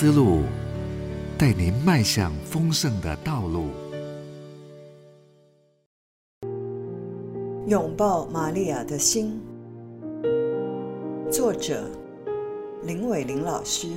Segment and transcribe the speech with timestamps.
[0.00, 0.38] 思路，
[1.36, 3.66] 带您迈向丰盛的道路。
[7.66, 9.38] 拥抱玛利亚的心，
[11.30, 11.84] 作者
[12.84, 13.88] 林伟玲老师。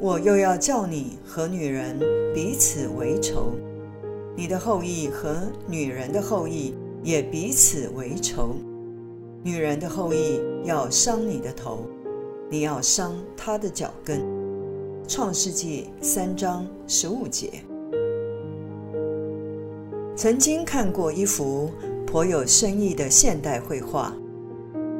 [0.00, 1.96] 我又要叫你和女人
[2.34, 3.52] 彼此为仇，
[4.34, 5.36] 你的后裔和
[5.68, 6.74] 女人的后裔
[7.04, 8.56] 也彼此为仇。
[9.44, 11.86] 女人的后裔要伤你的头，
[12.48, 14.20] 你要伤他的脚跟。
[15.08, 17.50] 创世纪三章十五节。
[20.16, 21.70] 曾经看过一幅
[22.06, 24.12] 颇有深意的现代绘画，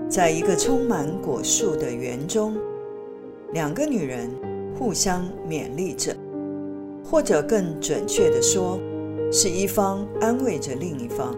[0.09, 2.56] 在一个充满果树的园中，
[3.52, 4.30] 两个女人。
[4.78, 6.15] 互相勉励着，
[7.02, 8.78] 或者更准确地说，
[9.32, 11.34] 是一方安慰着另一方，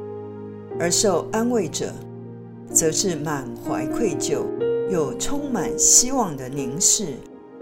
[0.77, 1.92] 而受安慰者
[2.72, 4.40] 则是满怀愧疚
[4.91, 7.14] 又充满希望的凝视、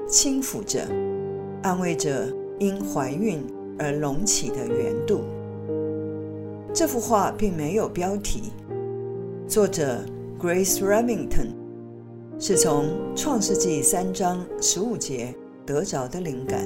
[0.07, 0.87] 轻抚着
[1.63, 3.45] 安慰着因怀孕
[3.79, 5.23] 而隆起的圆肚。
[6.73, 8.53] 这幅画并没有标题，
[9.49, 10.05] 作者
[10.39, 11.49] Grace Remington
[12.39, 15.35] 是从创世纪三章十五节。
[15.67, 16.65] 得着的灵感，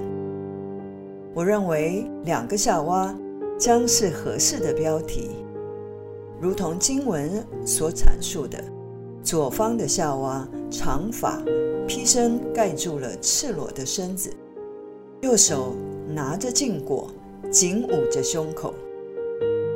[1.32, 3.16] 我认为两个夏娃
[3.58, 5.30] 将是合适的标题，
[6.38, 8.62] 如同经文所阐述的，
[9.22, 11.40] 左方的夏娃长发
[11.86, 14.30] 披身盖住了赤裸的身子，
[15.20, 15.74] 右手
[16.08, 17.10] 拿着禁果，
[17.50, 18.74] 紧捂着胸口，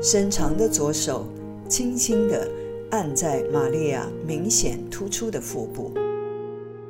[0.02, 1.26] 伸长的左手
[1.68, 2.48] 轻轻地
[2.90, 5.90] 按在玛利亚明显突出的腹部，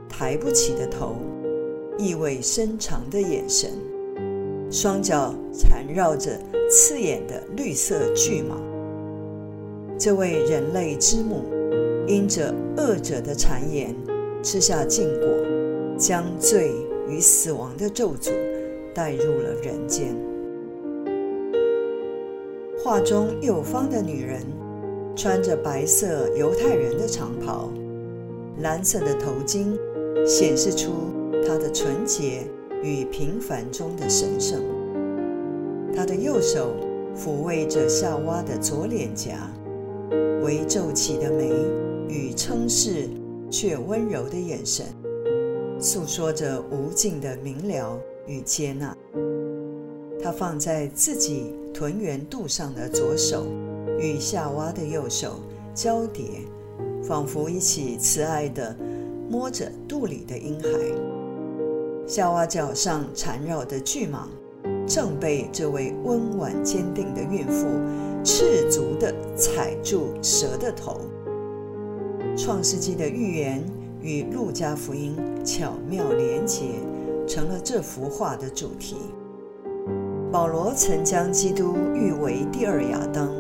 [0.09, 1.17] 抬不起的头。
[1.97, 3.71] 意味深长的眼神，
[4.69, 6.37] 双脚缠绕着
[6.69, 8.57] 刺眼的绿色巨蟒。
[9.97, 11.45] 这位人类之母，
[12.07, 13.95] 因着恶者的谗言，
[14.43, 15.29] 吃下禁果，
[15.97, 16.73] 将罪
[17.09, 18.31] 与死亡的咒诅
[18.95, 20.15] 带入了人间。
[22.83, 24.43] 画中右方的女人，
[25.17, 27.71] 穿着白色犹太人的长袍，
[28.61, 29.75] 蓝色的头巾，
[30.27, 30.91] 显示出。
[31.47, 32.47] 她的纯洁
[32.83, 34.63] 与平凡中的神圣。
[35.95, 36.75] 她的右手
[37.15, 39.51] 抚慰着夏娃的左脸颊，
[40.43, 41.51] 微皱起的眉
[42.09, 43.09] 与称视
[43.51, 44.87] 却温柔的眼神，
[45.79, 48.97] 诉说着无尽的明了与接纳。
[50.23, 53.47] 他放在自己臀圆肚上的左手
[53.99, 55.41] 与夏娃的右手
[55.75, 56.25] 交叠，
[57.03, 58.75] 仿佛一起慈爱地
[59.29, 60.69] 摸着肚里的婴孩。
[62.07, 64.29] 夏娃脚上缠绕的巨蟒，
[64.87, 67.67] 正被这位温婉坚定的孕妇
[68.23, 71.01] 赤足地踩住蛇的头。
[72.37, 73.65] 创世纪的预言
[74.01, 76.65] 与路加福音巧妙连结，
[77.27, 78.97] 成了这幅画的主题。
[80.31, 83.33] 保罗曾将基督誉为第二亚当，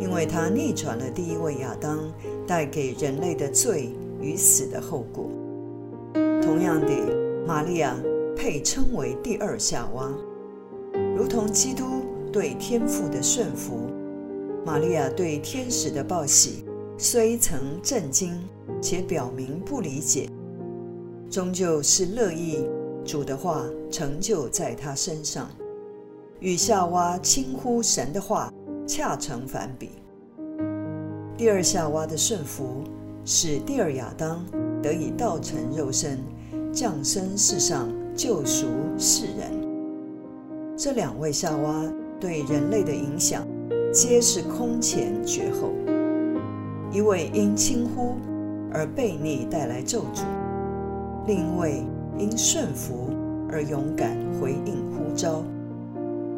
[0.00, 1.98] 因为他逆转了第一位亚当
[2.46, 5.30] 带给人类的罪与死的后果。
[6.42, 7.20] 同样的。
[7.46, 7.96] 玛利亚
[8.36, 10.12] 配称为第二夏娃，
[11.16, 11.84] 如同基督
[12.30, 13.88] 对天父的顺服，
[14.64, 16.62] 玛利亚对天使的报喜
[17.02, 18.38] 虽曾震惊，
[18.82, 20.28] 且表明不理解，
[21.30, 22.68] 终究是乐意
[23.06, 25.48] 主的话成就在他身上，
[26.40, 28.52] 与夏娃轻呼神的话
[28.86, 29.92] 恰成反比。
[31.38, 32.84] 第二夏娃的顺服，
[33.24, 34.44] 使第二亚当
[34.82, 36.18] 得以道成肉身。
[36.70, 38.66] 降生世上救赎
[38.98, 39.50] 世人，
[40.76, 41.90] 这两位夏娃
[42.20, 43.44] 对人类的影响
[43.90, 45.72] 皆是空前绝后。
[46.92, 48.16] 一位因轻忽
[48.72, 50.22] 而悖逆带来咒诅，
[51.26, 51.84] 另一位
[52.18, 53.10] 因顺服
[53.50, 55.42] 而勇敢回应呼召，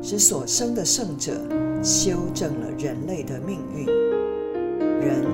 [0.01, 1.33] 使所生的圣者
[1.83, 3.87] 修正了人类的命运。
[5.01, 5.25] 人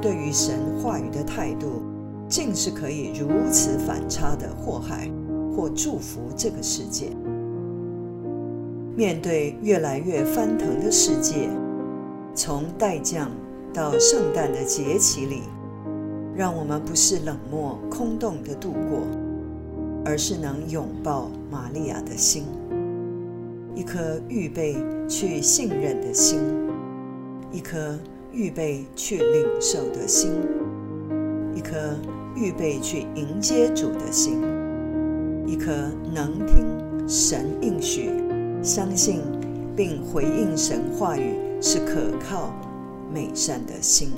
[0.00, 1.82] 对于神话语的态度。
[2.28, 5.10] 竟是可以如此反差的祸害
[5.56, 7.06] 或祝福这个世界。
[8.94, 11.48] 面对越来越翻腾的世界，
[12.34, 13.30] 从代降
[13.72, 15.42] 到圣诞的节期里，
[16.34, 19.00] 让我们不是冷漠空洞的度过，
[20.04, 22.44] 而是能拥抱玛利亚的心，
[23.74, 24.76] 一颗预备
[25.08, 26.38] 去信任的心，
[27.52, 27.98] 一颗
[28.32, 30.32] 预备去领受的心，
[31.54, 31.94] 一颗。
[32.40, 34.40] 预备去迎接主的心，
[35.44, 35.72] 一颗
[36.14, 36.64] 能听
[37.08, 38.12] 神应许、
[38.62, 39.22] 相信
[39.74, 42.52] 并回应神话语是可靠
[43.12, 44.12] 美善的心。